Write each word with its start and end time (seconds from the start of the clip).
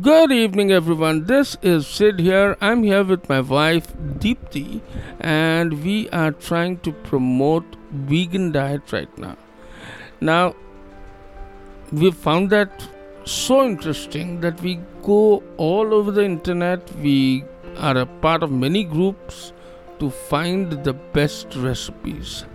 Good 0.00 0.32
evening, 0.32 0.72
everyone. 0.72 1.26
This 1.26 1.58
is 1.60 1.86
Sid 1.86 2.18
here. 2.18 2.56
I'm 2.62 2.82
here 2.82 3.04
with 3.04 3.28
my 3.28 3.42
wife 3.42 3.92
Deepti, 4.20 4.80
and 5.20 5.84
we 5.84 6.08
are 6.08 6.32
trying 6.32 6.78
to 6.78 6.92
promote 6.92 7.76
vegan 7.90 8.52
diet 8.52 8.90
right 8.90 9.18
now. 9.18 9.36
Now, 10.18 10.56
we 11.92 12.10
found 12.10 12.48
that 12.48 12.88
so 13.26 13.66
interesting 13.66 14.40
that 14.40 14.62
we 14.62 14.80
go 15.02 15.42
all 15.58 15.92
over 15.92 16.10
the 16.10 16.24
internet. 16.24 16.90
We 16.96 17.44
are 17.76 17.98
a 17.98 18.06
part 18.06 18.42
of 18.42 18.50
many 18.50 18.84
groups 18.84 19.52
to 19.98 20.08
find 20.08 20.72
the 20.84 20.94
best 20.94 21.54
recipes. 21.54 22.46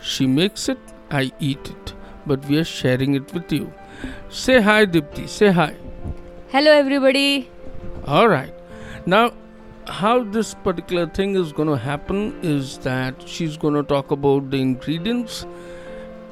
She 0.00 0.26
makes 0.26 0.68
it, 0.68 0.80
I 1.12 1.30
eat 1.38 1.70
it, 1.70 1.94
but 2.26 2.44
we 2.46 2.58
are 2.58 2.64
sharing 2.64 3.14
it 3.14 3.32
with 3.32 3.52
you. 3.52 3.72
Say 4.28 4.60
hi, 4.60 4.84
Deepti. 4.84 5.28
Say 5.28 5.52
hi. 5.52 5.76
Hello, 6.56 6.72
everybody. 6.72 7.50
All 8.06 8.28
right. 8.28 8.54
Now, 9.04 9.34
how 9.86 10.24
this 10.24 10.54
particular 10.54 11.06
thing 11.06 11.34
is 11.36 11.52
going 11.52 11.68
to 11.68 11.76
happen 11.76 12.40
is 12.42 12.78
that 12.78 13.28
she's 13.28 13.58
going 13.58 13.74
to 13.74 13.82
talk 13.82 14.10
about 14.10 14.50
the 14.50 14.56
ingredients, 14.56 15.44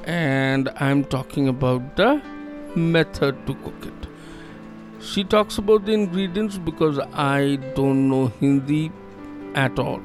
and 0.03 0.71
I'm 0.77 1.03
talking 1.05 1.47
about 1.47 1.95
the 1.95 2.23
method 2.75 3.45
to 3.45 3.53
cook 3.53 3.85
it. 3.85 4.07
She 4.99 5.23
talks 5.23 5.59
about 5.59 5.85
the 5.85 5.93
ingredients 5.93 6.57
because 6.57 6.97
I 7.13 7.59
don't 7.75 8.09
know 8.09 8.29
Hindi 8.39 8.91
at 9.53 9.77
all. 9.77 10.01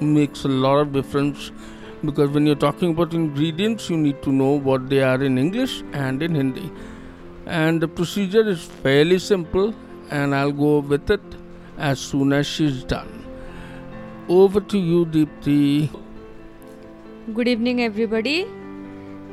Makes 0.00 0.44
a 0.44 0.48
lot 0.48 0.78
of 0.78 0.92
difference 0.92 1.52
because 2.04 2.28
when 2.30 2.44
you're 2.44 2.56
talking 2.66 2.90
about 2.90 3.14
ingredients, 3.14 3.88
you 3.88 3.98
need 3.98 4.20
to 4.24 4.32
know 4.32 4.58
what 4.58 4.90
they 4.90 5.04
are 5.04 5.22
in 5.22 5.38
English 5.38 5.84
and 5.92 6.24
in 6.24 6.34
Hindi. 6.34 6.72
And 7.46 7.80
the 7.80 7.88
procedure 7.88 8.48
is 8.48 8.62
fairly 8.64 9.18
simple, 9.18 9.74
and 10.10 10.34
I'll 10.34 10.52
go 10.52 10.78
with 10.78 11.10
it 11.10 11.20
as 11.76 12.00
soon 12.00 12.32
as 12.32 12.46
she's 12.46 12.84
done. 12.84 13.26
Over 14.28 14.60
to 14.60 14.78
you, 14.78 15.04
Deepti. 15.04 15.90
Good 17.34 17.48
evening, 17.48 17.82
everybody. 17.82 18.46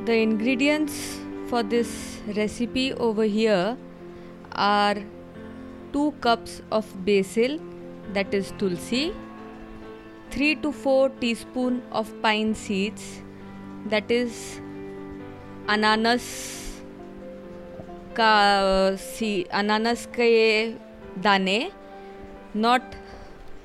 The 0.04 0.14
ingredients 0.14 1.18
for 1.48 1.62
this 1.62 2.20
recipe 2.36 2.92
over 2.94 3.24
here 3.24 3.76
are 4.52 4.96
2 5.92 6.12
cups 6.20 6.60
of 6.70 6.86
basil, 7.06 7.58
that 8.12 8.34
is 8.34 8.52
tulsi, 8.58 9.14
3 10.30 10.56
to 10.56 10.72
4 10.72 11.08
teaspoon 11.20 11.82
of 11.92 12.10
pine 12.20 12.54
seeds, 12.54 13.22
that 13.86 14.10
is 14.10 14.60
ananas 15.68 16.61
का 18.16 18.96
सी, 18.96 19.42
अनानस 19.52 20.06
के 20.14 20.32
दाने 21.22 21.58
not 22.56 22.94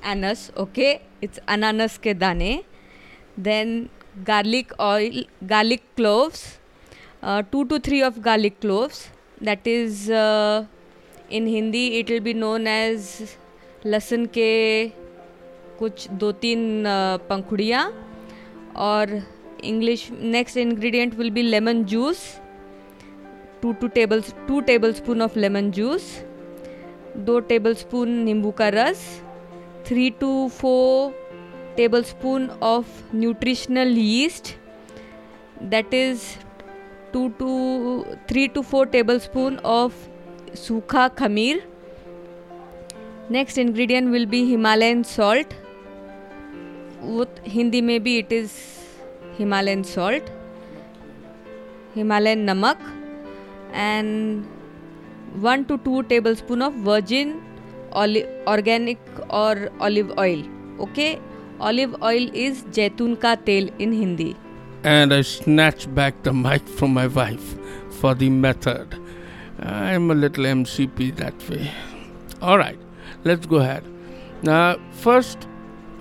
anus 0.06 0.50
okay 0.60 0.92
it's 1.24 1.40
अनानस 1.50 1.98
के 2.04 2.14
दाने. 2.14 2.60
Then 3.40 3.90
garlic 4.28 4.74
oil 4.80 5.26
garlic 5.50 5.82
cloves 5.96 6.44
two 7.52 7.64
to 7.64 7.80
three 7.86 8.02
of 8.02 8.20
garlic 8.20 8.60
cloves 8.62 9.06
that 9.44 9.68
is 9.68 10.12
in 10.12 11.48
Hindi 11.48 11.88
it 12.00 12.10
will 12.12 12.20
be 12.20 12.34
known 12.34 12.68
as 12.68 13.08
लहसुन 13.86 14.26
के 14.38 14.52
कुछ 15.80 16.10
दो 16.12 16.32
तीन 16.44 16.84
पंखुड़ियाँ. 17.30 17.84
और 18.76 19.22
English 19.64 20.08
next 20.12 20.58
ingredient 20.58 21.14
will 21.16 21.30
be 21.32 21.42
lemon 21.42 21.84
juice 21.86 22.20
2 23.68 23.74
two 23.74 23.88
table 23.88 24.22
two 24.48 24.60
tablespoon 24.94 25.22
of 25.22 25.38
lemon 25.40 25.70
juice 25.72 26.04
दो 27.26 27.40
table 27.40 27.74
spoon 27.74 28.10
नींबू 28.26 28.52
का 28.52 28.70
रस 28.70 29.00
three 29.88 30.10
to 30.20 30.48
four 30.52 31.12
tablespoon 32.04 32.48
of 32.64 33.16
nutritional 33.16 33.98
yeast 33.98 34.54
that 35.64 35.94
is 35.94 36.22
two 37.14 37.28
to 37.40 38.04
three 38.30 38.48
to 38.48 38.62
four 38.62 38.86
tablespoon 39.20 39.58
of 39.72 39.94
सूखा 40.58 41.08
खमीर 41.18 41.62
next 43.32 43.58
ingredient 43.58 44.10
will 44.10 44.26
be 44.26 44.44
Himalayan 44.44 45.04
salt 45.06 45.54
वो 47.02 47.26
हिंदी 47.48 47.82
में 47.82 48.00
भी 48.04 48.18
it 48.18 48.34
is 48.34 48.52
Himalayan 49.40 49.84
salt 49.86 50.30
Himalayan 51.96 52.50
नमक 52.50 52.88
and 53.74 54.48
1 55.42 55.66
to 55.66 55.78
2 55.80 56.04
tablespoon 56.04 56.62
of 56.62 56.74
virgin 56.74 57.42
olive 57.92 58.28
organic 58.48 59.00
or 59.30 59.70
olive 59.80 60.12
oil 60.18 60.44
okay? 60.80 61.20
Olive 61.60 61.96
oil 62.04 62.30
is 62.34 62.64
jaitun 62.78 63.20
ka 63.20 63.36
tel 63.36 63.70
in 63.80 63.92
hindi. 63.92 64.36
And 64.84 65.14
i 65.14 65.22
snatch 65.22 65.88
back 66.00 66.22
the 66.24 66.34
mic 66.34 66.68
from 66.68 66.94
my 66.94 67.08
wife 67.08 67.56
for 68.00 68.14
the 68.14 68.30
method. 68.30 69.00
I'm 69.60 70.12
a 70.12 70.16
little 70.16 70.46
mcp 70.46 71.16
that 71.18 71.50
way. 71.50 71.72
All 72.42 72.58
right 72.58 72.78
let's 73.24 73.46
go 73.46 73.58
ahead. 73.58 73.84
Now 74.44 74.78
first 74.92 75.48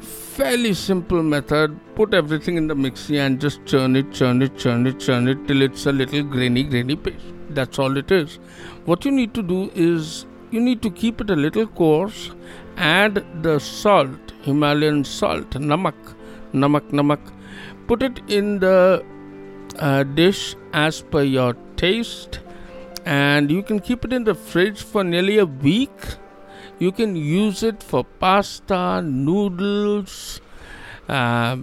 fairly 0.00 0.74
simple 0.74 1.22
method. 1.22 1.78
Put 1.94 2.12
everything 2.12 2.58
in 2.58 2.66
the 2.66 2.74
mixie 2.74 3.18
and 3.18 3.40
just 3.40 3.64
churn 3.64 3.96
it 3.96 4.12
churn 4.12 4.42
it 4.42 4.58
churn 4.58 4.86
it 4.86 5.00
churn 5.00 5.28
it 5.28 5.48
till 5.48 5.62
it's 5.62 5.86
a 5.86 5.92
little 5.92 6.22
grainy 6.22 6.64
grainy 6.64 6.96
paste 6.96 7.35
that's 7.50 7.78
all 7.78 7.96
it 7.96 8.10
is. 8.10 8.38
What 8.84 9.04
you 9.04 9.10
need 9.10 9.34
to 9.34 9.42
do 9.42 9.70
is 9.74 10.26
you 10.50 10.60
need 10.60 10.82
to 10.82 10.90
keep 10.90 11.20
it 11.20 11.30
a 11.30 11.36
little 11.36 11.66
coarse, 11.66 12.30
add 12.76 13.24
the 13.42 13.58
salt, 13.58 14.32
Himalayan 14.42 15.04
salt, 15.04 15.50
namak, 15.50 15.94
namak, 16.52 16.90
namak. 16.90 17.20
Put 17.86 18.02
it 18.02 18.20
in 18.28 18.58
the 18.60 19.04
uh, 19.78 20.02
dish 20.02 20.56
as 20.72 21.02
per 21.02 21.22
your 21.22 21.56
taste, 21.76 22.40
and 23.04 23.50
you 23.50 23.62
can 23.62 23.80
keep 23.80 24.04
it 24.04 24.12
in 24.12 24.24
the 24.24 24.34
fridge 24.34 24.82
for 24.82 25.04
nearly 25.04 25.38
a 25.38 25.46
week. 25.46 26.16
You 26.78 26.92
can 26.92 27.16
use 27.16 27.62
it 27.62 27.82
for 27.82 28.04
pasta, 28.04 29.00
noodles, 29.02 30.40
uh, 31.08 31.56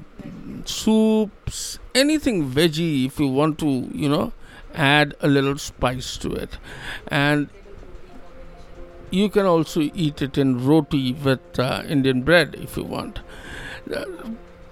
soups, 0.65 1.79
anything 1.93 2.49
veggie 2.49 3.05
if 3.05 3.19
you 3.19 3.27
want 3.27 3.59
to, 3.59 3.89
you 3.93 4.09
know 4.09 4.33
add 4.73 5.15
a 5.21 5.27
little 5.27 5.57
spice 5.57 6.17
to 6.17 6.33
it. 6.33 6.57
And 7.07 7.49
you 9.11 9.29
can 9.29 9.45
also 9.45 9.81
eat 9.81 10.21
it 10.21 10.37
in 10.37 10.65
roti 10.65 11.13
with 11.13 11.59
uh, 11.59 11.83
indian 11.87 12.23
bread 12.23 12.55
if 12.55 12.77
you 12.77 12.83
want. 12.83 13.19
Uh, 13.93 14.05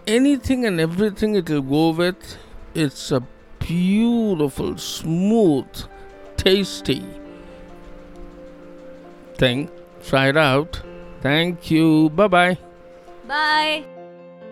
anything 0.07 0.65
and 0.65 0.79
everything 0.79 1.35
it 1.35 1.49
will 1.49 1.61
go 1.61 1.89
with 1.91 2.37
it's 2.73 3.11
a 3.11 3.21
beautiful 3.59 4.77
smooth 4.77 5.67
tasty 6.37 7.03
thing. 9.37 9.69
Try 10.03 10.29
it 10.29 10.37
out. 10.37 10.81
Thank 11.21 11.69
you. 11.69 12.09
Bye 12.09 12.27
bye 12.27 12.57
bye 13.27 14.00